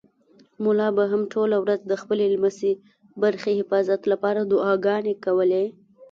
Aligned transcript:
ملا 0.63 0.87
به 0.97 1.03
هم 1.11 1.21
ټوله 1.33 1.57
ورځ 1.63 1.79
د 1.85 1.93
خپلې 2.01 2.25
لسمې 2.33 2.71
برخې 3.21 3.51
حفاظت 3.59 4.01
لپاره 4.11 4.41
دعاګانې 4.51 5.13
کولې. 5.25 5.65